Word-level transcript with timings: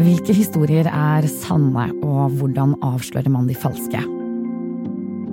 Hvilke 0.00 0.32
historier 0.32 0.86
er 0.88 1.26
sanne, 1.28 1.90
og 2.00 2.32
hvordan 2.40 2.72
avslører 2.80 3.28
man 3.28 3.50
de 3.50 3.56
falske? 3.58 4.00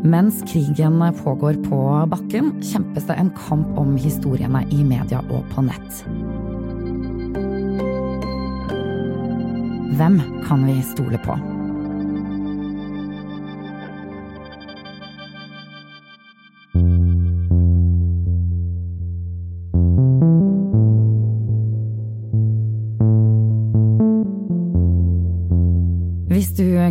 Mens 0.04 0.42
krigen 0.50 1.00
pågår 1.22 1.62
på 1.64 1.80
bakken, 2.12 2.52
kjempes 2.60 3.08
det 3.08 3.16
en 3.16 3.32
kamp 3.48 3.80
om 3.80 3.96
historiene 3.96 4.66
i 4.76 4.84
media 4.84 5.24
og 5.32 5.48
på 5.54 5.64
nett. 5.70 6.04
Hvem 9.96 10.20
kan 10.44 10.68
vi 10.68 10.82
stole 10.92 11.24
på? 11.24 11.57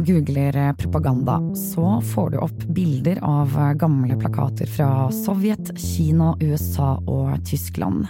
Googler 0.01 0.75
propaganda, 0.79 1.39
så 1.57 2.01
får 2.01 2.31
du 2.31 2.39
opp 2.39 2.65
bilder 2.77 3.19
av 3.23 3.57
gamle 3.79 4.17
plakater 4.21 4.67
fra 4.67 5.09
Sovjet, 5.15 5.73
Kina, 5.79 6.35
USA 6.41 6.97
og 7.07 7.37
Tyskland. 7.47 8.07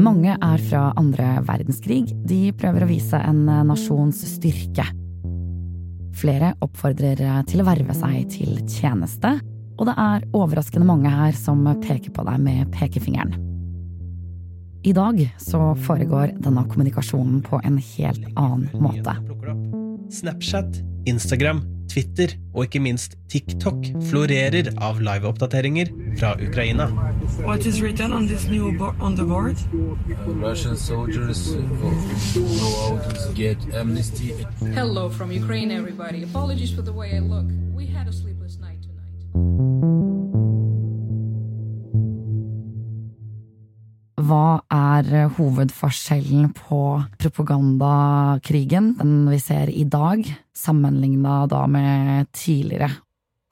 Mange 0.00 0.36
er 0.36 0.64
fra 0.70 0.90
andre 1.00 1.40
verdenskrig. 1.46 2.06
De 2.28 2.52
prøver 2.56 2.84
å 2.84 2.90
vise 2.90 3.20
en 3.20 3.44
nasjons 3.68 4.22
styrke. 4.36 4.86
Flere 6.20 6.54
oppfordrer 6.64 7.22
til 7.48 7.62
å 7.62 7.68
verve 7.68 7.96
seg 7.96 8.26
til 8.32 8.58
tjeneste, 8.68 9.36
og 9.80 9.88
det 9.88 9.96
er 9.96 10.26
overraskende 10.36 10.88
mange 10.88 11.12
her 11.12 11.36
som 11.36 11.64
peker 11.80 12.12
på 12.12 12.26
deg 12.28 12.42
med 12.44 12.72
pekefingeren. 12.76 13.38
I 14.82 14.92
dag 14.96 15.20
så 15.36 15.74
foregår 15.74 16.36
denne 16.40 16.64
kommunikasjonen 16.68 17.42
på 17.44 17.60
en 17.64 17.76
helt 17.96 18.32
annen 18.32 18.68
måte. 18.80 19.16
Snapchat, 20.10 20.82
Instagram, 21.06 21.62
Twitter 21.92 22.34
og 22.54 22.64
ikke 22.64 22.80
minst 22.82 23.16
TikTok 23.30 23.86
florerer 24.10 24.70
av 24.82 24.98
liveoppdateringer 25.02 25.90
fra 26.18 26.34
Ukraina. 26.42 26.88
What 27.46 27.66
is 27.66 27.80
written 27.82 28.12
on 28.12 28.26
this 28.26 28.48
new 28.48 28.72
bo 28.78 28.92
on 29.00 29.16
the 29.16 29.24
board? 29.24 29.56
Russian 30.26 30.76
soldiers 30.76 31.54
go 32.34 32.90
out 32.90 33.06
and 33.06 33.36
get 33.36 33.58
amnesty. 33.74 34.32
Hello 34.74 35.08
from 35.08 35.30
Ukraine, 35.32 35.70
everybody. 35.70 36.22
Apologies 36.24 36.74
for 36.74 36.82
the 36.82 36.92
way 36.92 37.16
I 37.16 37.20
look. 37.20 37.46
We 37.74 37.86
had 37.86 38.08
a 38.08 38.12
sleepless 38.12 38.58
night 38.58 38.82
tonight. 38.82 40.09
Hva 44.30 44.60
er 44.70 45.32
hovedforskjellen 45.34 46.52
på 46.54 46.80
propagandakrigen, 47.18 48.92
den 49.00 49.24
vi 49.26 49.38
ser 49.42 49.72
i 49.74 49.82
dag, 49.90 50.22
sammenligna 50.54 51.48
da 51.50 51.64
med 51.66 52.28
tidligere? 52.36 52.92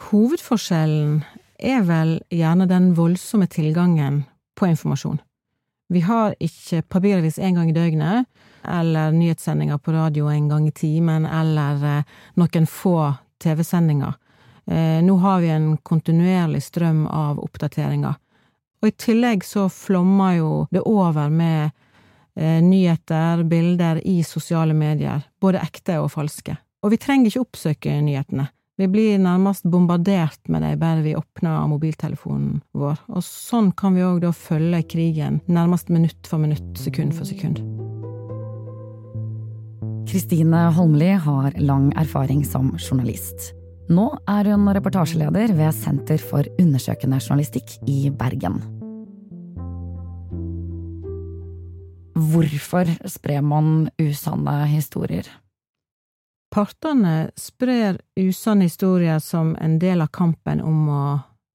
Hovedforskjellen 0.06 1.24
er 1.58 1.82
vel 1.88 2.12
gjerne 2.30 2.68
den 2.70 2.92
voldsomme 2.94 3.48
tilgangen 3.50 4.20
på 4.54 4.68
informasjon. 4.70 5.18
Vi 5.90 6.04
har 6.06 6.36
ikke 6.38 6.84
papiravis 6.86 7.40
en 7.42 7.58
gang 7.58 7.72
i 7.72 7.74
døgnet, 7.74 8.30
eller 8.62 9.10
nyhetssendinger 9.16 9.82
på 9.82 9.96
radio 9.96 10.30
en 10.30 10.46
gang 10.52 10.70
i 10.70 10.76
timen, 10.78 11.26
eller 11.26 11.82
eh, 11.90 12.16
noen 12.38 12.70
få 12.70 12.96
TV-sendinger. 13.42 14.14
Eh, 14.70 15.02
Nå 15.02 15.18
har 15.26 15.42
vi 15.42 15.50
en 15.56 15.72
kontinuerlig 15.82 16.62
strøm 16.70 17.06
av 17.10 17.42
oppdateringer. 17.42 18.14
Og 18.82 18.90
i 18.90 18.94
tillegg 18.94 19.44
så 19.46 19.66
flommer 19.72 20.38
jo 20.38 20.52
det 20.70 20.84
over 20.86 21.30
med 21.32 21.70
eh, 22.38 22.60
nyheter, 22.62 23.42
bilder 23.48 24.02
i 24.06 24.20
sosiale 24.26 24.76
medier, 24.76 25.24
både 25.40 25.62
ekte 25.64 25.98
og 26.02 26.12
falske. 26.14 26.56
Og 26.84 26.94
vi 26.94 27.00
trenger 27.02 27.32
ikke 27.32 27.42
oppsøke 27.42 27.98
nyhetene. 28.04 28.48
Vi 28.78 28.86
blir 28.86 29.18
nærmest 29.18 29.64
bombardert 29.66 30.38
med 30.46 30.62
dem 30.62 30.78
bare 30.78 31.02
vi 31.02 31.16
åpner 31.18 31.66
mobiltelefonen 31.66 32.60
vår, 32.78 33.00
og 33.10 33.24
sånn 33.26 33.72
kan 33.74 33.96
vi 33.98 34.04
òg 34.06 34.20
da 34.22 34.30
følge 34.30 34.84
krigen 34.86 35.40
nærmest 35.50 35.90
minutt 35.90 36.30
for 36.30 36.38
minutt, 36.38 36.70
sekund 36.78 37.16
for 37.18 37.26
sekund. 37.26 37.58
Kristine 40.08 40.68
Holmli 40.78 41.10
har 41.26 41.58
lang 41.58 41.90
erfaring 41.98 42.46
som 42.46 42.70
journalist. 42.78 43.50
Nå 43.90 44.06
er 44.30 44.52
hun 44.52 44.70
reportasjeleder 44.70 45.52
ved 45.58 45.74
Senter 45.74 46.22
for 46.22 46.46
undersøkende 46.60 47.18
journalistikk 47.18 47.80
i 47.88 48.06
Bergen. 48.14 48.62
Hvorfor 52.18 52.88
sprer 53.06 53.42
man 53.46 53.90
usanne 53.98 54.64
historier? 54.66 55.28
Partene 56.50 57.30
sprer 57.38 58.00
usanne 58.18 58.66
historier 58.66 59.20
som 59.22 59.52
en 59.60 59.76
del 59.78 60.02
av 60.02 60.10
kampen 60.10 60.62
om 60.64 60.88
å 60.90 61.02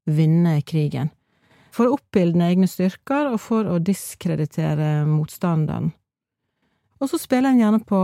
vinne 0.08 0.62
krigen. 0.62 1.10
For 1.74 1.90
å 1.90 1.98
oppildne 1.98 2.48
egne 2.54 2.70
styrker 2.70 3.32
og 3.34 3.42
for 3.42 3.68
å 3.68 3.80
diskreditere 3.82 5.04
motstanderen. 5.10 5.90
Og 7.02 7.10
så 7.12 7.20
spiller 7.20 7.52
en 7.52 7.60
gjerne 7.60 7.82
på 7.84 8.02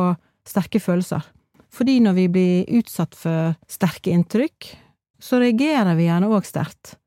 sterke 0.50 0.81
følelser. 0.84 1.24
Fordi 1.69 2.00
når 2.03 2.18
vi 2.18 2.25
blir 2.34 2.80
utsatt 2.81 3.16
for 3.16 3.53
sterke 3.69 4.12
inntrykk, 4.12 4.72
så 5.22 5.40
reagerer 5.40 5.96
vi 5.96 6.09
gjerne 6.09 6.31
òg 6.34 6.50
sterkt. 6.50 6.98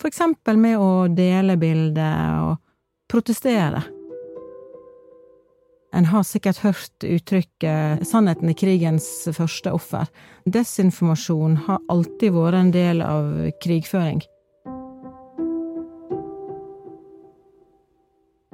For 0.00 0.10
eksempel 0.10 0.58
med 0.60 0.76
å 0.82 1.06
dele 1.14 1.56
bilder 1.60 2.50
og 2.50 2.60
protestere. 3.08 3.84
En 5.92 6.04
har 6.06 6.22
sikkert 6.22 6.58
hørt 6.62 7.02
uttrykket 7.02 8.06
'sannheten 8.06 8.48
er 8.48 8.54
krigens 8.54 9.06
første 9.34 9.72
offer'. 9.74 10.06
Desinformasjon 10.46 11.56
har 11.66 11.80
alltid 11.90 12.32
vært 12.32 12.54
en 12.54 12.70
del 12.70 13.02
av 13.02 13.50
krigføring. 13.62 14.22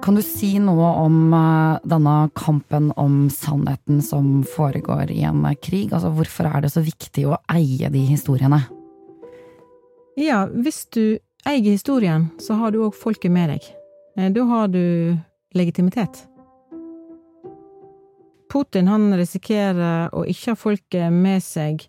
Kan 0.02 0.14
du 0.14 0.22
si 0.22 0.58
noe 0.62 0.88
om 1.02 1.32
eh, 1.34 1.78
denne 1.88 2.30
kampen 2.36 2.92
om 2.96 3.30
sannheten 3.32 4.02
som 4.02 4.44
foregår 4.44 5.10
i 5.10 5.22
en 5.26 5.42
krig? 5.60 5.92
Altså, 5.92 6.12
hvorfor 6.14 6.46
er 6.46 6.60
det 6.62 6.70
så 6.70 6.80
viktig 6.84 7.24
å 7.26 7.38
eie 7.50 7.90
de 7.90 8.04
historiene? 8.06 8.60
Ja, 10.16 10.46
hvis 10.46 10.84
du 10.94 11.18
eier 11.46 11.72
historien, 11.72 12.30
så 12.38 12.54
har 12.60 12.70
du 12.70 12.84
òg 12.86 12.94
folket 12.94 13.32
med 13.32 13.50
deg. 13.50 13.66
Eh, 14.16 14.30
Da 14.30 14.44
har 14.44 14.68
du 14.68 15.18
legitimitet. 15.54 16.26
Putin 18.56 18.88
han 18.88 19.10
risikerer 19.12 20.14
å 20.16 20.22
ikke 20.24 20.54
ha 20.54 20.56
folket 20.56 21.12
med 21.12 21.42
seg 21.44 21.82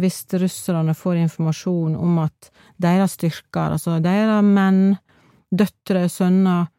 hvis 0.00 0.22
russerne 0.40 0.94
får 0.96 1.18
informasjon 1.20 1.98
om 2.00 2.22
at 2.22 2.48
deres 2.80 3.18
styrker, 3.18 3.74
altså 3.74 3.98
deres 4.00 4.40
menn, 4.46 4.96
døtre, 5.52 6.06
sønner, 6.08 6.70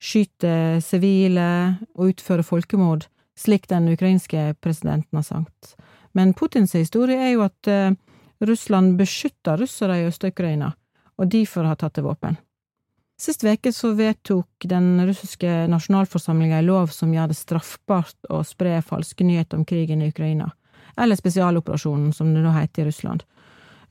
skyter 0.00 0.80
sivile 0.80 1.50
og 1.92 2.14
utfører 2.14 2.46
folkemord, 2.46 3.04
slik 3.36 3.68
den 3.68 3.90
ukrainske 3.92 4.54
presidenten 4.64 5.20
har 5.20 5.28
sagt. 5.28 5.76
Men 6.16 6.32
Putins 6.32 6.72
historie 6.72 7.20
er 7.20 7.34
jo 7.34 7.44
at 7.44 7.68
eh, 7.68 7.92
Russland 8.48 8.96
beskytter 8.96 9.60
russere 9.60 10.00
i 10.00 10.08
Øst-Ukraina, 10.08 10.72
og 11.20 11.28
derfor 11.36 11.68
har 11.68 11.76
tatt 11.76 11.98
til 12.00 12.08
våpen. 12.08 12.40
Sist 13.16 13.44
veke 13.44 13.72
så 13.72 13.94
vedtok 13.96 14.66
den 14.68 15.06
russiske 15.06 15.48
nasjonalforsamlinga 15.72 16.58
en 16.58 16.66
lov 16.68 16.90
som 16.92 17.14
gjør 17.14 17.30
det 17.32 17.38
straffbart 17.38 18.28
å 18.28 18.42
spre 18.44 18.82
falske 18.84 19.24
nyheter 19.24 19.56
om 19.56 19.64
krigen 19.64 20.02
i 20.04 20.10
Ukraina, 20.12 20.50
eller 21.00 21.16
spesialoperasjonen, 21.16 22.12
som 22.12 22.34
det 22.34 22.44
da 22.44 22.52
heter 22.58 22.84
i 22.84 22.90
Russland. 22.90 23.24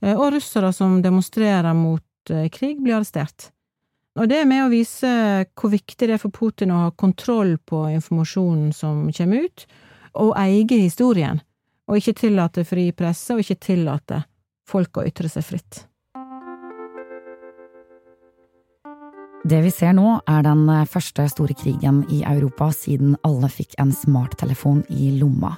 Eh, 0.00 0.14
Og 0.14 0.32
russere 0.32 0.72
som 0.72 1.00
demonstrerer 1.02 1.74
mot 1.74 2.30
eh, 2.30 2.46
krig, 2.48 2.78
blir 2.82 3.00
arrestert. 3.00 3.50
Og 4.16 4.30
det 4.30 4.38
er 4.40 4.46
med 4.48 4.64
å 4.64 4.70
vise 4.72 5.10
hvor 5.58 5.74
viktig 5.74 6.06
det 6.06 6.14
er 6.16 6.22
for 6.22 6.32
Putin 6.32 6.70
å 6.72 6.86
ha 6.86 6.94
kontroll 6.94 7.58
på 7.58 7.82
informasjonen 7.96 8.70
som 8.72 9.10
kommer 9.10 9.44
ut, 9.44 9.66
og 10.14 10.32
eie 10.38 10.64
historien, 10.80 11.42
og 11.90 11.98
ikke 11.98 12.16
tillate 12.22 12.64
fri 12.64 12.92
presse, 12.92 13.34
og 13.34 13.42
ikke 13.42 13.58
tillate 13.74 14.22
folk 14.66 14.96
å 14.96 15.04
ytre 15.06 15.28
seg 15.28 15.44
fritt. 15.44 15.82
Det 19.46 19.60
vi 19.62 19.70
ser 19.70 19.92
nå, 19.94 20.16
er 20.26 20.42
den 20.42 20.64
første 20.90 21.28
store 21.30 21.54
krigen 21.54 22.00
i 22.10 22.24
Europa 22.26 22.66
siden 22.74 23.12
alle 23.26 23.46
fikk 23.46 23.76
en 23.78 23.92
smarttelefon 23.94 24.80
i 24.90 25.12
lomma. 25.20 25.52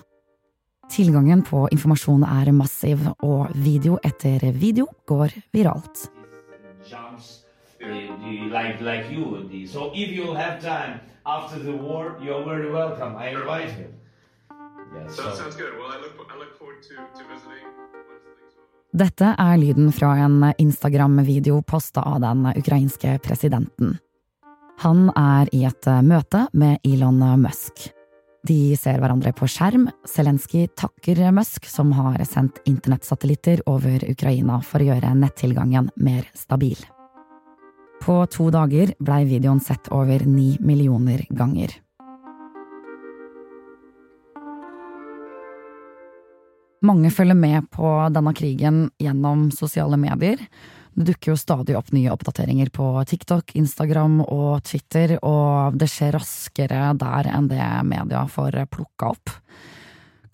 Tilgangen 0.92 1.40
på 1.40 1.62
informasjon 1.72 2.26
er 2.28 2.50
massiv, 2.52 3.06
og 3.24 3.48
video 3.56 3.96
etter 4.04 4.44
video 4.52 4.84
går 5.08 5.32
viralt. 5.56 6.10
jumps 6.88 7.44
the, 7.78 8.48
like 8.50 8.80
like 8.80 9.10
you 9.10 9.48
the, 9.50 9.66
so 9.66 9.90
if 9.94 10.08
you 10.10 10.34
have 10.34 10.60
time 10.60 11.00
after 11.26 11.58
the 11.58 11.72
war 11.72 12.16
you're 12.22 12.44
very 12.44 12.70
welcome 12.70 13.14
i 13.16 13.28
invite 13.28 13.70
him 13.70 13.92
yeah, 14.94 15.06
So 15.08 15.16
so, 15.16 15.22
that 15.24 15.36
sounds 15.36 15.56
good. 15.56 15.76
Well, 15.78 15.90
I 15.92 15.98
look 16.00 16.14
I 16.34 16.38
look 16.38 16.58
forward 16.58 16.82
to, 16.82 16.94
to 16.94 17.22
visiting. 17.28 17.64
Dette 18.96 19.34
er 19.36 19.58
lyden 19.60 19.90
fra 19.92 20.14
en 20.24 20.40
Instagram-video 20.56 21.60
posta 21.62 22.00
av 22.08 22.22
den 22.24 22.46
ukrainske 22.56 23.18
presidenten. 23.20 23.98
Han 24.80 25.10
er 25.12 25.50
i 25.52 25.64
et 25.68 25.88
møte 26.06 26.46
med 26.56 26.78
Elon 26.86 27.20
Musk. 27.42 27.90
De 28.48 28.76
ser 28.80 29.02
hverandre 29.02 29.34
på 29.36 29.48
skjerm. 29.50 29.90
Zelenskyj 30.08 30.70
takker 30.78 31.20
Musk, 31.36 31.66
som 31.68 31.92
har 31.92 32.22
sendt 32.24 32.62
internettsatellitter 32.64 33.60
over 33.68 34.06
Ukraina 34.08 34.62
for 34.64 34.80
å 34.80 34.88
gjøre 34.88 35.12
nettilgangen 35.18 35.90
mer 36.00 36.24
stabil. 36.38 36.78
På 38.00 38.22
to 38.30 38.48
dager 38.54 38.94
blei 39.02 39.24
videoen 39.28 39.60
sett 39.60 39.90
over 39.92 40.24
ni 40.24 40.54
millioner 40.64 41.26
ganger. 41.28 41.74
Mange 46.84 47.10
følger 47.10 47.34
med 47.34 47.70
på 47.74 47.88
denne 48.14 48.32
krigen 48.38 48.84
gjennom 49.02 49.48
sosiale 49.54 49.98
medier. 49.98 50.42
Det 50.94 51.12
dukker 51.12 51.32
jo 51.32 51.38
stadig 51.38 51.74
opp 51.78 51.90
nye 51.94 52.10
oppdateringer 52.10 52.70
på 52.74 52.86
TikTok, 53.06 53.54
Instagram 53.58 54.20
og 54.24 54.64
Twitter, 54.66 55.16
og 55.22 55.78
det 55.78 55.90
skjer 55.90 56.16
raskere 56.18 56.92
der 56.98 57.30
enn 57.30 57.50
det 57.50 57.66
media 57.86 58.24
får 58.30 58.60
plukka 58.70 59.12
opp. 59.14 59.34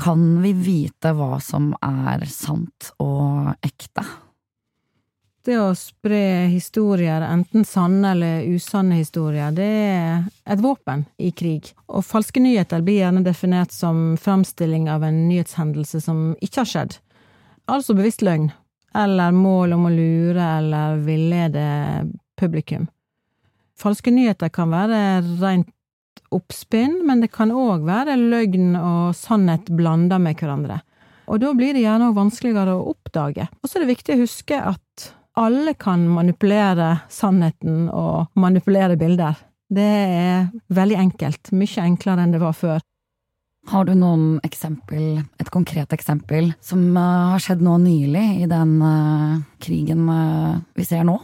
Kan 0.01 0.43
vi 0.43 0.53
vite 0.57 1.13
hva 1.17 1.39
som 1.45 1.73
er 1.85 2.25
sant 2.29 2.93
og 3.01 3.53
ekte? 3.65 4.05
Det 5.45 5.59
å 5.61 5.75
spre 5.77 6.49
historier, 6.49 7.21
enten 7.21 7.67
sanne 7.69 8.15
eller 8.15 8.47
usanne 8.49 8.97
historier, 8.97 9.53
det 9.53 9.67
er 9.69 10.23
et 10.49 10.61
våpen 10.65 11.03
i 11.21 11.35
krig. 11.37 11.69
Og 11.93 12.07
falske 12.07 12.41
nyheter 12.41 12.81
blir 12.81 13.03
gjerne 13.03 13.21
definert 13.27 13.75
som 13.75 14.15
framstilling 14.17 14.87
av 14.89 15.03
en 15.05 15.19
nyhetshendelse 15.29 16.01
som 16.01 16.31
ikke 16.41 16.63
har 16.63 16.71
skjedd. 16.71 16.97
Altså 17.69 17.93
bevisst 17.97 18.25
løgn, 18.25 18.47
eller 18.97 19.37
mål 19.37 19.75
om 19.77 19.85
å 19.85 19.93
lure 19.93 20.47
eller 20.63 21.03
villede 21.05 21.67
publikum. 22.41 22.87
Falske 23.77 24.15
nyheter 24.15 24.49
kan 24.49 24.73
være 24.73 25.01
rent 25.43 25.69
oppspinn, 26.33 27.03
men 27.05 27.21
det 27.21 27.29
kan 27.35 27.53
òg 27.53 27.85
være 27.85 28.17
løgn 28.17 28.79
og 28.81 29.13
sannhet 29.19 29.69
blanda 29.69 30.17
med 30.17 30.41
hverandre. 30.41 30.81
Og 31.29 31.45
da 31.45 31.53
blir 31.57 31.77
det 31.77 31.85
gjerne 31.85 32.09
òg 32.09 32.17
vanskeligere 32.17 32.79
å 32.79 32.89
oppdage. 32.95 33.51
Og 33.61 33.69
så 33.69 33.77
er 33.77 33.85
det 33.85 33.93
viktig 33.93 34.17
å 34.17 34.23
huske 34.25 34.63
at 34.73 35.11
alle 35.35 35.75
kan 35.75 36.07
manipulere 36.09 36.99
sannheten 37.11 37.89
og 37.91 38.31
manipulere 38.39 38.97
bilder. 38.97 39.39
Det 39.75 39.83
er 39.83 40.51
veldig 40.75 40.99
enkelt, 41.09 41.51
mye 41.57 41.87
enklere 41.87 42.25
enn 42.25 42.35
det 42.35 42.43
var 42.43 42.55
før. 42.55 42.83
Har 43.73 43.87
du 43.89 43.95
noen 43.97 44.41
eksempel, 44.45 45.23
et 45.41 45.51
konkret 45.51 45.93
eksempel, 45.97 46.53
som 46.61 46.83
uh, 46.99 47.33
har 47.33 47.41
skjedd 47.41 47.65
nå 47.65 47.79
nylig 47.81 48.25
i 48.45 48.49
den 48.51 48.75
uh, 48.85 49.41
krigen 49.65 50.05
uh, 50.11 50.61
vi 50.77 50.85
ser 50.85 51.07
nå? 51.09 51.17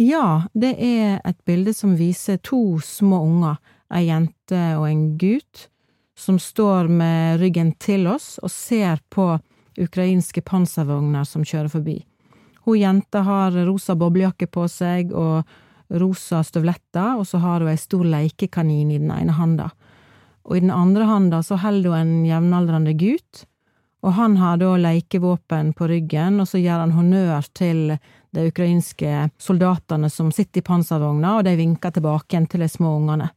Ja, 0.00 0.48
det 0.56 0.72
er 0.80 1.20
et 1.22 1.38
bilde 1.46 1.74
som 1.76 1.92
viser 1.98 2.40
to 2.42 2.80
små 2.82 3.20
unger, 3.28 3.60
ei 3.94 4.08
jente 4.08 4.62
og 4.80 4.88
en 4.88 5.04
gutt, 5.20 5.68
som 6.18 6.40
står 6.40 6.88
med 6.88 7.42
ryggen 7.42 7.74
til 7.82 8.08
oss 8.10 8.38
og 8.42 8.50
ser 8.50 9.02
på 9.12 9.34
ukrainske 9.78 10.40
panservogner 10.46 11.26
som 11.28 11.44
kjører 11.44 11.70
forbi. 11.70 11.98
Hun 12.64 12.78
jenta 12.80 13.20
har 13.26 13.56
rosa 13.66 13.96
boblejakke 13.96 14.48
på 14.48 14.66
seg 14.72 15.12
og 15.12 15.44
rosa 16.00 16.40
støvletter, 16.44 17.18
og 17.18 17.26
så 17.28 17.40
har 17.42 17.60
hun 17.60 17.72
ei 17.72 17.80
stor 17.80 18.04
leikekanin 18.08 18.92
i 18.92 19.00
den 19.02 19.12
ene 19.12 19.36
handa. 19.36 19.70
Og 20.44 20.56
i 20.56 20.64
den 20.64 20.72
andre 20.72 21.08
handa 21.08 21.42
så 21.44 21.58
holder 21.60 21.92
hun 21.92 22.00
en 22.00 22.24
jevnaldrende 22.28 22.96
gutt, 23.00 23.44
og 24.04 24.12
han 24.18 24.36
har 24.36 24.58
da 24.60 24.74
leikevåpen 24.76 25.72
på 25.76 25.88
ryggen, 25.88 26.40
og 26.40 26.48
så 26.48 26.60
gjør 26.60 26.82
han 26.82 26.92
honnør 26.92 27.46
til 27.56 27.94
de 28.34 28.48
ukrainske 28.50 29.30
soldatene 29.40 30.10
som 30.12 30.32
sitter 30.34 30.60
i 30.60 30.66
panservogna, 30.66 31.38
og 31.38 31.46
de 31.46 31.54
vinker 31.56 31.94
tilbake 31.94 32.34
igjen 32.34 32.48
til 32.52 32.64
de 32.64 32.68
små 32.68 32.98
ungene. 32.98 33.30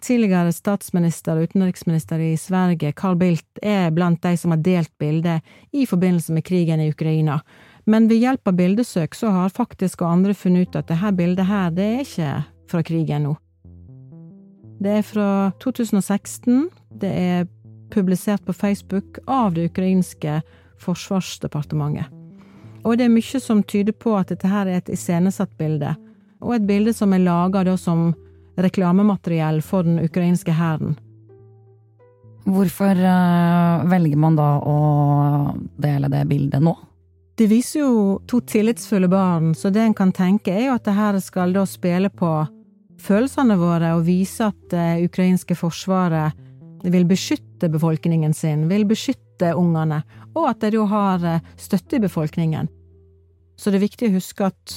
Tidligere 0.00 0.54
statsminister 0.54 1.36
og 1.36 1.50
utenriksminister 1.50 2.22
i 2.22 2.36
Sverige, 2.38 2.94
Carl 2.96 3.18
Bildt, 3.18 3.60
er 3.60 3.90
blant 3.90 4.22
de 4.22 4.36
som 4.38 4.54
har 4.54 4.62
delt 4.62 4.92
bildet 5.00 5.44
i 5.74 5.84
forbindelse 5.90 6.32
med 6.32 6.46
krigen 6.46 6.80
i 6.80 6.88
Ukraina, 6.92 7.40
men 7.88 8.08
ved 8.08 8.20
hjelp 8.20 8.48
av 8.50 8.56
bildesøk 8.58 9.14
så 9.16 9.32
har 9.32 9.54
faktisk 9.54 10.02
og 10.04 10.10
andre 10.12 10.34
funnet 10.36 10.68
ut 10.68 10.76
at 10.76 10.90
dette 10.90 11.12
bildet 11.16 11.48
her, 11.48 11.70
det 11.72 11.86
er 11.86 12.02
ikke 12.04 12.32
fra 12.68 12.82
krigen 12.84 13.24
nå. 13.24 13.36
Det 14.78 14.98
er 15.00 15.06
fra 15.06 15.28
2016. 15.64 16.68
Det 17.00 17.08
er 17.10 17.48
publisert 17.90 18.44
på 18.46 18.52
Facebook 18.52 19.18
av 19.26 19.56
det 19.56 19.70
ukrainske 19.72 20.40
forsvarsdepartementet. 20.78 22.12
Og 22.84 22.98
det 22.98 23.08
er 23.08 23.12
mye 23.12 23.40
som 23.42 23.64
tyder 23.64 23.96
på 23.96 24.12
at 24.18 24.30
dette 24.30 24.48
her 24.48 24.68
er 24.68 24.78
et 24.78 24.92
iscenesatt 24.92 25.56
bilde, 25.58 25.96
og 26.44 26.54
et 26.54 26.68
bilde 26.68 26.92
som 26.94 27.12
er 27.16 27.24
laga 27.24 27.64
som 27.76 28.12
reklamemateriell 28.58 29.62
for 29.62 29.82
den 29.82 29.98
ukrainske 30.04 30.52
hæren. 30.54 30.98
Hvorfor 32.48 32.96
uh, 32.96 33.88
velger 33.90 34.16
man 34.16 34.38
da 34.38 34.50
å 34.62 34.76
dele 35.76 36.08
det 36.12 36.22
bildet 36.30 36.62
nå? 36.62 36.76
Det 37.38 37.46
viser 37.46 37.84
jo 37.84 38.18
to 38.26 38.40
tillitsfulle 38.42 39.06
barn, 39.08 39.52
så 39.54 39.70
det 39.70 39.84
en 39.84 39.94
kan 39.94 40.10
tenke 40.10 40.50
er 40.50 40.64
jo 40.66 40.74
at 40.74 40.86
det 40.88 40.96
her 40.96 41.18
skal 41.22 41.52
da 41.54 41.62
spille 41.70 42.10
på 42.10 42.32
følelsene 42.98 43.54
våre 43.60 43.92
og 43.94 44.06
vise 44.08 44.48
at 44.50 44.58
det 44.72 45.04
ukrainske 45.06 45.54
forsvaret 45.54 46.34
vil 46.82 47.06
beskytte 47.06 47.70
befolkningen 47.70 48.34
sin, 48.34 48.66
vil 48.70 48.82
beskytte 48.90 49.52
ungene, 49.54 50.00
og 50.34 50.48
at 50.50 50.66
de 50.66 50.72
da 50.74 50.84
har 50.90 51.26
eh, 51.26 51.46
støtte 51.58 51.98
i 51.98 52.02
befolkningen. 52.02 52.68
Så 53.58 53.70
det 53.70 53.78
er 53.78 53.86
viktig 53.86 54.10
å 54.10 54.16
huske 54.18 54.50
at 54.50 54.74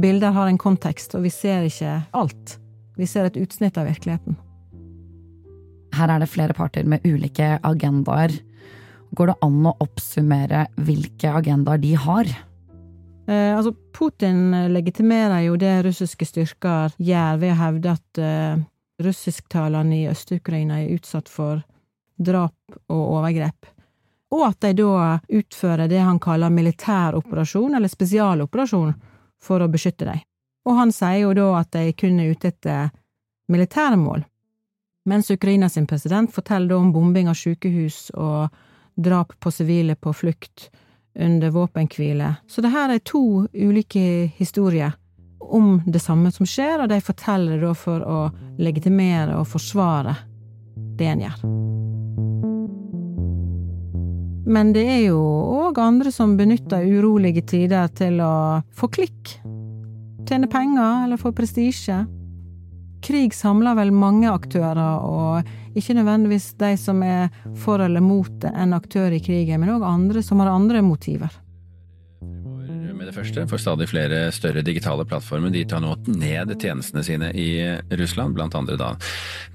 bilder 0.00 0.36
har 0.36 0.50
en 0.50 0.60
kontekst, 0.60 1.16
og 1.16 1.24
vi 1.24 1.32
ser 1.32 1.64
ikke 1.64 1.98
alt. 2.12 2.58
Vi 3.00 3.08
ser 3.08 3.28
et 3.28 3.40
utsnitt 3.40 3.78
av 3.80 3.88
virkeligheten. 3.88 4.36
Her 5.94 6.10
er 6.12 6.20
det 6.20 6.32
flere 6.32 6.56
parter 6.56 6.84
med 6.88 7.04
ulike 7.06 7.54
agendaer. 7.62 8.32
Går 9.14 9.30
det 9.30 9.34
an 9.46 9.66
å 9.68 9.76
oppsummere 9.84 10.66
hvilke 10.82 11.30
agendaer 11.38 11.78
de 11.78 11.92
har? 11.94 12.30
Eh, 13.28 13.56
altså, 13.56 13.74
Putin 13.94 14.50
legitimerer 14.72 15.46
jo 15.46 15.58
det 15.60 15.74
russiske 15.86 16.26
styrker 16.26 16.96
gjør 16.98 17.38
ved 17.42 17.54
å 17.54 17.60
hevde 17.60 17.94
at 17.94 18.20
eh, 18.20 18.64
russisktalerne 19.04 20.00
i 20.00 20.08
Øst-Ukraina 20.10 20.80
er 20.82 20.96
utsatt 20.96 21.30
for 21.30 21.62
drap 22.18 22.76
og 22.90 23.04
overgrep, 23.18 23.70
og 24.34 24.44
at 24.48 24.66
de 24.66 24.74
da 24.82 25.16
utfører 25.28 25.90
det 25.90 26.02
han 26.02 26.20
kaller 26.22 26.52
militæroperasjon, 26.54 27.74
eller 27.74 27.90
spesialoperasjon, 27.90 28.92
for 29.42 29.62
å 29.62 29.70
beskytte 29.70 30.06
dem. 30.08 30.22
Og 30.64 30.78
han 30.78 30.92
sier 30.94 31.24
jo 31.26 31.32
da 31.36 31.48
at 31.60 31.74
de 31.74 31.90
kun 31.98 32.20
er 32.22 32.32
ute 32.32 32.50
etter 32.50 32.92
militære 33.52 33.98
mål, 34.00 34.22
mens 35.10 35.30
Ukraina 35.30 35.68
sin 35.68 35.86
president 35.86 36.32
forteller 36.32 36.72
da 36.72 36.78
om 36.80 36.92
bombing 36.94 37.28
av 37.28 37.36
sykehus 37.36 38.08
og 38.14 38.54
drap 38.94 39.34
på 39.40 39.50
sivile 39.50 39.94
på 39.94 40.12
flukt 40.12 40.70
under 41.14 41.50
våpenhvile. 41.50 42.34
Så 42.46 42.60
det 42.60 42.72
her 42.74 42.90
er 42.90 42.98
to 42.98 43.46
ulike 43.52 44.30
historier 44.36 44.92
om 45.40 45.82
det 45.86 46.00
samme 46.00 46.32
som 46.32 46.46
skjer, 46.48 46.82
og 46.82 46.88
de 46.88 47.00
forteller 47.04 47.60
da 47.62 47.74
for 47.76 48.02
å 48.02 48.20
legitimere 48.58 49.36
og 49.38 49.48
forsvare 49.50 50.16
det 50.98 51.10
en 51.10 51.24
gjør. 51.26 51.44
Men 54.44 54.72
det 54.76 54.84
er 54.84 55.00
jo 55.06 55.20
òg 55.64 55.78
andre 55.80 56.12
som 56.12 56.36
benytter 56.36 56.84
urolige 56.84 57.44
tider 57.54 57.88
til 57.96 58.20
å 58.20 58.60
få 58.76 58.90
klikk, 58.92 59.38
tjene 60.28 60.48
penger 60.52 61.06
eller 61.06 61.20
få 61.20 61.32
prestisje. 61.36 62.02
Krig 63.04 63.34
samler 63.36 63.76
vel 63.76 63.92
mange 63.92 64.30
aktører, 64.32 64.80
og 65.04 65.76
ikke 65.76 65.96
nødvendigvis 65.98 66.54
de 66.60 66.74
som 66.80 67.02
er 67.04 67.32
for 67.60 67.82
eller 67.84 68.00
mot 68.00 68.46
en 68.48 68.76
aktør 68.76 69.12
i 69.12 69.20
krigen, 69.24 69.60
men 69.60 69.74
òg 69.76 69.84
andre 69.84 70.22
som 70.24 70.40
har 70.40 70.52
andre 70.54 70.80
motiver. 70.84 71.40
Med 72.94 73.10
det 73.10 73.16
første, 73.18 73.42
for 73.50 73.60
stadig 73.60 73.88
flere 73.90 74.30
større 74.32 74.62
digitale 74.64 75.04
plattformer 75.04 75.52
de 75.52 75.64
tar 75.68 75.82
nå 75.84 75.90
ned 76.08 76.54
tjenestene 76.56 77.02
sine 77.04 77.28
i 77.36 77.48
Russland, 78.00 78.32
blant 78.38 78.56
andre 78.56 78.78
da 78.80 78.94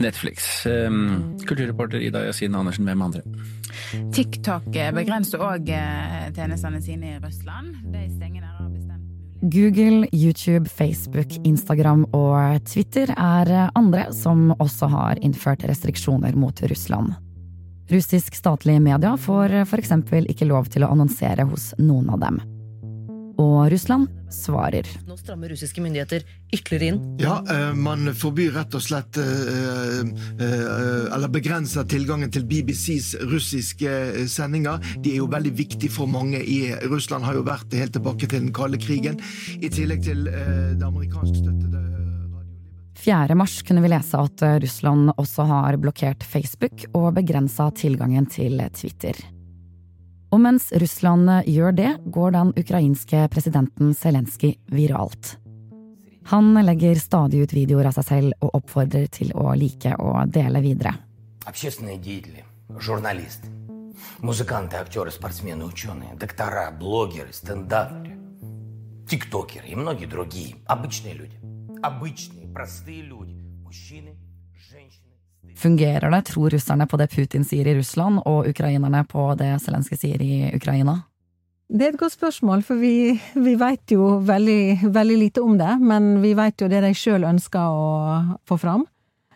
Netflix. 0.04 0.68
Kulturreporter 1.50 2.04
Ida 2.04 2.28
Yasin 2.28 2.60
Andersen, 2.60 2.86
hvem 2.86 3.08
andre? 3.08 3.24
TikTok 4.14 4.70
begrenser 4.94 5.42
òg 5.42 5.74
eh, 5.74 6.30
tjenestene 6.36 6.84
sine 6.86 7.16
i 7.16 7.20
Russland. 7.24 7.74
De 7.90 8.06
stenger 8.12 8.46
nærmere 8.46 8.99
Google, 9.42 10.08
YouTube, 10.12 10.70
Facebook, 10.70 11.32
Instagram 11.48 12.04
og 12.12 12.60
Twitter 12.68 13.08
er 13.16 13.72
andre 13.72 14.10
som 14.12 14.50
også 14.60 14.90
har 14.92 15.22
innført 15.24 15.64
restriksjoner 15.64 16.36
mot 16.36 16.60
Russland. 16.68 17.16
Russisk 17.90 18.36
statlige 18.36 18.82
media 18.84 19.16
får 19.18 19.62
f.eks. 19.64 19.96
ikke 20.30 20.50
lov 20.50 20.68
til 20.70 20.84
å 20.84 20.92
annonsere 20.92 21.48
hos 21.48 21.72
noen 21.80 22.12
av 22.12 22.20
dem. 22.22 22.42
Og 23.40 23.70
Russland 23.72 24.10
svarer. 24.30 24.86
Nå 25.08 25.16
strammer 25.18 25.50
russiske 25.50 25.82
myndigheter 25.82 26.26
ytterligere 26.52 26.92
inn. 26.92 27.00
Ja, 27.24 27.40
eh, 27.50 27.72
man 27.74 28.12
forbyr 28.14 28.52
rett 28.60 28.76
og 28.76 28.84
slett 28.84 29.18
eh, 29.22 30.04
eh, 30.44 30.59
Eller 31.20 31.34
begrenser 31.36 31.84
tilgangen 31.84 32.30
til 32.32 32.46
BBCs 32.48 33.10
russiske 33.28 33.90
sendinger. 34.32 34.80
De 35.04 35.12
er 35.12 35.18
jo 35.20 35.26
veldig 35.28 35.52
viktige 35.52 35.92
for 35.92 36.08
mange 36.08 36.40
i 36.40 36.62
Russland, 36.88 37.26
har 37.28 37.36
jo 37.36 37.42
vært 37.44 37.76
helt 37.76 37.92
tilbake 37.98 38.24
til 38.24 38.46
den 38.46 38.54
kalde 38.56 38.80
krigen. 38.80 39.20
I 39.60 39.68
tillegg 39.68 40.06
til 40.06 40.30
det 40.30 40.86
amerikanske 40.88 41.42
støttede 41.42 41.82
4. 43.00 43.36
mars 43.36 43.58
kunne 43.68 43.84
vi 43.84 43.92
lese 43.92 44.20
at 44.20 44.46
Russland 44.64 45.12
også 45.18 45.44
har 45.48 45.78
blokkert 45.84 46.24
Facebook 46.24 46.86
og 46.94 47.14
begrensa 47.20 47.68
tilgangen 47.76 48.28
til 48.32 48.64
Twitter. 48.76 49.20
Og 50.32 50.40
mens 50.44 50.70
Russland 50.72 51.28
gjør 51.52 51.76
det, 51.76 51.92
går 52.16 52.36
den 52.38 52.56
ukrainske 52.64 53.28
presidenten 53.32 53.92
Zelenskyj 53.92 54.56
viralt. 54.72 55.36
Han 56.32 56.54
legger 56.64 56.96
stadig 56.96 57.44
ut 57.44 57.60
videoer 57.60 57.92
av 57.92 58.00
seg 58.00 58.08
selv 58.08 58.44
og 58.46 58.60
oppfordrer 58.62 59.12
til 59.12 59.36
å 59.36 59.52
like 59.60 59.96
og 60.00 60.32
dele 60.32 60.64
videre 60.64 60.96
Общественные 61.49 61.99
деятели, 61.99 62.45
журналисты, 62.79 63.49
музыканты, 64.19 64.77
актеры, 64.77 65.11
спортсмены, 65.11 65.65
ученые, 65.65 66.15
доктора, 66.15 66.71
блогеры, 66.71 67.33
стендаперы, 67.33 68.19
тиктокеры 69.09 69.69
и 69.69 69.75
многие 69.75 70.07
другие. 70.07 70.57
Обычные 70.67 71.15
люди. 71.15 71.39
Обычные, 71.83 72.49
простые 72.49 73.03
люди. 73.03 73.35
Мужчины, 73.63 74.17
женщины. 74.71 75.05
Fungerer 75.55 76.11
det, 76.11 76.23
tror 76.23 76.51
russerne 76.51 76.87
på 76.87 76.97
det 76.97 77.11
Putin 77.11 77.45
sier 77.45 77.67
i 77.67 77.75
Russland, 77.79 78.23
og 78.25 78.49
ukrainerne 78.49 79.05
på 79.05 79.35
det 79.39 79.61
Zelenskyj 79.63 79.99
sier 80.01 80.23
i 80.23 80.51
Ukraina? 80.57 81.03
Det 81.69 81.87
er 81.87 81.95
et 81.95 81.99
godt 81.99 82.13
spørsmål, 82.13 82.63
for 82.63 82.77
vi, 82.77 83.15
vi 83.35 83.55
veit 83.57 83.93
jo 83.93 84.19
veldig, 84.21 84.91
veldig, 84.93 85.17
lite 85.19 85.43
om 85.43 85.57
det. 85.59 85.73
Men 85.81 86.21
vi 86.23 86.35
veit 86.37 86.61
jo 86.61 86.69
det 86.69 86.83
de 86.85 86.93
sjøl 86.95 87.25
ønsker 87.25 87.73
å 87.73 87.87
få 88.47 88.59
fram. 88.61 88.85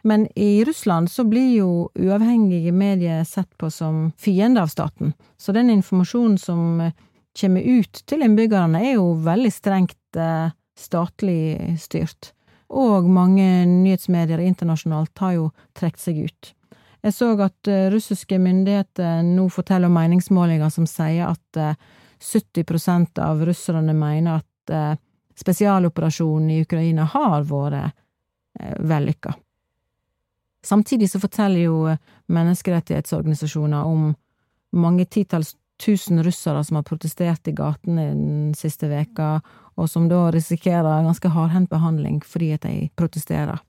Men 0.04 0.28
i 0.36 0.66
Russland 0.68 1.12
så 1.12 1.24
blir 1.24 1.54
jo 1.58 1.90
uavhengige 1.96 2.72
medier 2.76 3.24
sett 3.24 3.58
på 3.58 3.70
som 3.72 4.12
fiende 4.20 4.62
av 4.62 4.68
staten. 4.68 5.14
Så 5.38 5.56
den 5.56 5.70
informasjonen 5.70 6.38
som 6.38 6.92
kommer 7.40 7.62
ut 7.62 8.02
til 8.06 8.22
innbyggerne, 8.22 8.82
er 8.84 8.98
jo 8.98 9.14
veldig 9.24 9.52
strengt 9.54 10.20
eh, 10.20 10.52
statlig 10.78 11.78
styrt. 11.82 12.34
Og 12.74 13.08
mange 13.10 13.46
nyhetsmedier 13.70 14.44
internasjonalt 14.44 15.18
har 15.24 15.38
jo 15.38 15.48
trukket 15.78 16.04
seg 16.04 16.20
ut. 16.28 16.52
Jeg 17.04 17.16
så 17.16 17.32
at 17.44 17.72
eh, 17.72 17.90
russiske 17.94 18.40
myndigheter 18.40 19.24
nå 19.28 19.48
forteller 19.52 19.92
om 19.92 19.98
meningsmålinger 19.98 20.72
som 20.74 20.88
sier 20.90 21.32
at 21.32 21.60
eh, 21.60 21.80
70% 22.24 23.20
av 23.24 23.46
russerne 23.46 23.94
mener 23.96 24.40
at 24.44 24.72
eh, 24.76 24.94
spesialoperasjonen 25.40 26.52
i 26.54 26.62
Ukraina 26.64 27.08
har 27.16 27.44
vært 27.50 27.96
eh, 28.60 28.78
vellykka. 28.80 29.34
Samtidig 30.64 31.10
så 31.12 31.20
forteller 31.20 31.66
jo 31.68 31.96
menneskerettighetsorganisasjoner 32.32 33.84
om 33.84 34.14
mange 34.74 35.06
titalls 35.06 35.56
tusen 35.86 36.24
russere 36.24 36.64
som 36.64 36.80
har 36.80 36.88
protestert 36.88 37.48
i 37.48 37.52
gatene 37.52 38.08
den 38.14 38.54
siste 38.56 38.88
veka, 38.88 39.42
og 39.76 39.90
som 39.90 40.08
da 40.10 40.30
risikerer 40.32 41.04
ganske 41.04 41.32
hardhendt 41.34 41.72
behandling 41.72 42.22
fordi 42.26 42.54
at 42.56 42.68
de 42.68 42.90
protesterer. 42.96 43.60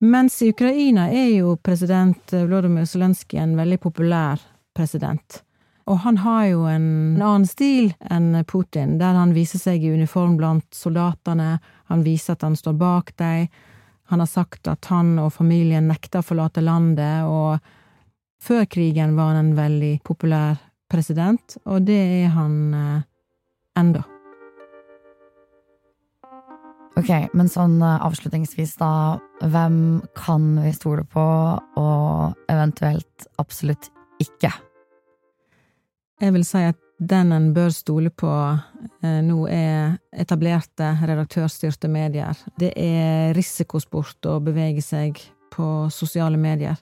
Mens 0.00 0.42
i 0.42 0.52
Ukraina 0.52 1.08
er 1.10 1.30
jo 1.40 1.56
president 1.62 2.32
Vlodomyr 2.32 2.86
Zelenskyj 2.86 3.40
en 3.42 3.56
veldig 3.58 3.80
populær 3.82 4.42
president. 4.76 5.40
Og 5.88 6.02
han 6.04 6.20
har 6.20 6.44
jo 6.50 6.66
en 6.68 7.16
annen 7.16 7.46
stil 7.48 7.94
enn 8.12 8.44
Putin, 8.46 8.98
der 9.00 9.16
han 9.16 9.32
viser 9.34 9.58
seg 9.62 9.82
i 9.82 9.90
uniform 9.90 10.36
blant 10.38 10.68
soldatene, 10.76 11.56
han 11.88 12.04
viser 12.04 12.36
at 12.36 12.44
han 12.44 12.58
står 12.58 12.76
bak 12.78 13.14
dem, 13.18 13.48
han 14.08 14.22
har 14.22 14.30
sagt 14.30 14.68
at 14.70 14.88
han 14.88 15.18
og 15.20 15.34
familien 15.34 15.88
nekter 15.90 16.22
å 16.22 16.26
forlate 16.26 16.64
landet, 16.64 17.28
og 17.28 17.58
før 18.40 18.64
krigen 18.70 19.16
var 19.18 19.34
han 19.34 19.42
en 19.42 19.56
veldig 19.58 19.98
populær 20.06 20.56
president, 20.88 21.58
og 21.68 21.84
det 21.84 21.98
er 22.22 22.30
han 22.32 22.54
eh, 22.74 23.02
enda. 23.76 24.04
Ok, 26.98 27.10
men 27.36 27.52
sånn 27.52 27.76
eh, 27.84 28.06
avslutningsvis, 28.08 28.78
da. 28.80 29.18
Hvem 29.44 30.00
kan 30.18 30.54
vi 30.64 30.72
stole 30.74 31.04
på, 31.06 31.26
og 31.78 32.50
eventuelt 32.50 33.28
absolutt 33.38 33.90
ikke? 34.24 34.50
Jeg 36.18 36.34
vil 36.34 36.48
si 36.48 36.64
at 36.72 36.80
den 36.98 37.32
en 37.32 37.52
bør 37.54 37.70
stole 37.70 38.10
på 38.10 38.30
eh, 39.02 39.20
nå, 39.22 39.38
er 39.46 39.98
etablerte 40.18 40.90
redaktørstyrte 41.06 41.90
medier. 41.90 42.38
Det 42.58 42.72
er 42.74 43.34
risikosport 43.38 44.26
å 44.26 44.38
bevege 44.42 44.82
seg 44.82 45.20
på 45.54 45.88
sosiale 45.94 46.38
medier. 46.40 46.76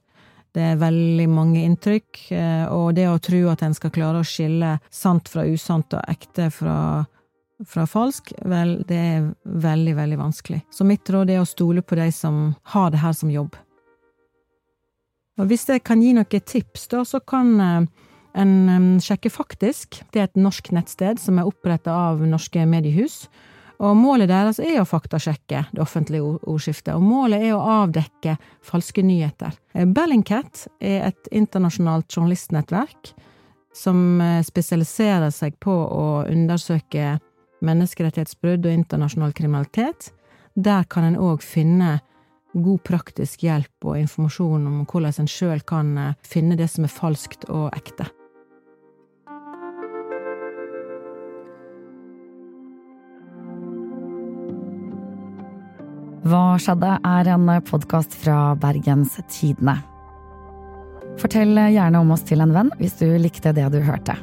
Det 0.57 0.65
er 0.65 0.81
veldig 0.81 1.27
mange 1.29 1.61
inntrykk, 1.67 2.23
eh, 2.33 2.65
og 2.73 2.95
det 2.97 3.11
å 3.11 3.21
tro 3.21 3.43
at 3.53 3.67
en 3.67 3.77
skal 3.77 3.93
klare 3.93 4.23
å 4.23 4.27
skille 4.27 4.79
sant 4.89 5.29
fra 5.29 5.45
usant 5.45 5.99
og 5.99 6.09
ekte 6.09 6.49
fra, 6.49 6.79
fra 7.69 7.85
falsk, 7.85 8.33
vel, 8.49 8.79
det 8.89 8.97
er 8.97 9.29
veldig, 9.45 9.95
veldig 10.01 10.21
vanskelig. 10.23 10.63
Så 10.73 10.89
mitt 10.89 11.05
råd 11.13 11.35
er 11.35 11.45
å 11.45 11.49
stole 11.49 11.85
på 11.85 12.01
de 12.01 12.09
som 12.15 12.55
har 12.73 12.89
det 12.95 13.05
her 13.05 13.13
som 13.13 13.33
jobb. 13.33 13.61
Og 15.37 15.51
hvis 15.51 15.69
jeg 15.69 15.85
kan 15.85 16.01
gi 16.01 16.15
noen 16.17 16.49
tips, 16.49 16.89
da, 16.89 17.05
så 17.05 17.21
kan 17.21 17.53
eh, 17.61 18.06
en 18.37 18.97
sjekke 19.03 19.31
Faktisk. 19.33 20.03
Det 20.13 20.21
er 20.21 20.31
et 20.31 20.41
norsk 20.41 20.73
nettsted 20.77 21.21
som 21.23 21.39
er 21.41 21.49
oppretta 21.49 21.95
av 22.11 22.25
norske 22.27 22.65
mediehus. 22.69 23.25
Og 23.77 23.97
målet 23.99 24.31
deres 24.31 24.59
er 24.63 24.79
å 24.81 24.89
faktasjekke 24.89 25.67
det 25.75 25.83
offentlige 25.83 26.25
ordskiftet, 26.49 26.95
og 26.97 27.05
målet 27.05 27.45
er 27.45 27.57
å 27.57 27.83
avdekke 27.83 28.39
falske 28.65 29.05
nyheter. 29.05 29.53
Eh, 29.77 29.85
Bellingcat 29.85 30.67
er 30.81 31.11
et 31.11 31.29
internasjonalt 31.29 32.09
journalistnettverk 32.09 33.13
som 33.77 34.21
eh, 34.25 34.41
spesialiserer 34.47 35.33
seg 35.35 35.59
på 35.61 35.73
å 35.73 36.25
undersøke 36.25 37.19
menneskerettighetsbrudd 37.67 38.65
og 38.65 38.79
internasjonal 38.81 39.37
kriminalitet. 39.37 40.11
Der 40.57 40.89
kan 40.89 41.05
en 41.05 41.21
òg 41.21 41.45
finne 41.45 41.99
god 42.57 42.81
praktisk 42.89 43.45
hjelp 43.45 43.85
og 43.85 43.99
informasjon 44.01 44.69
om 44.71 44.85
hvordan 44.89 45.21
en 45.21 45.29
sjøl 45.29 45.61
kan 45.69 45.97
eh, 46.01 46.15
finne 46.25 46.57
det 46.57 46.73
som 46.73 46.89
er 46.89 46.97
falskt 46.97 47.45
og 47.53 47.69
ekte. 47.77 48.09
Hva 56.27 56.57
skjedde? 56.59 56.89
er 57.07 57.29
en 57.31 57.47
podkast 57.63 58.17
fra 58.19 58.57
Bergens 58.59 59.13
Tidende. 59.31 59.77
Fortell 61.21 61.55
gjerne 61.71 62.01
om 62.03 62.11
oss 62.11 62.25
til 62.27 62.43
en 62.43 62.55
venn 62.57 62.73
hvis 62.81 62.97
du 62.99 63.07
likte 63.21 63.53
det 63.55 63.69
du 63.71 63.79
hørte. 63.87 64.17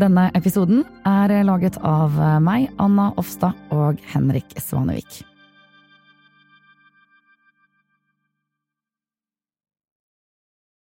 Denne 0.00 0.30
episoden 0.38 0.86
er 1.04 1.36
laget 1.44 1.76
av 1.84 2.16
meg, 2.40 2.70
Anna 2.80 3.10
Offstad 3.20 3.52
og 3.76 4.00
Henrik 4.14 4.56
Svanevik. 4.56 5.20